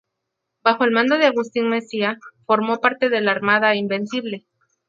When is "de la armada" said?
3.09-3.75